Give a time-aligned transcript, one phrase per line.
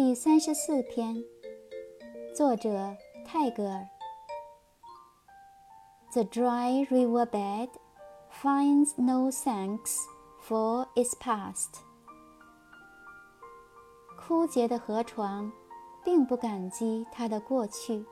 [0.00, 1.22] 第三十四篇
[2.34, 3.86] 作者泰戈尔
[6.14, 7.68] the dry riverbed
[8.32, 9.98] finds no thanks
[10.42, 11.82] for its past
[14.16, 15.52] 枯竭的河床
[16.02, 18.02] 并不感激它的过去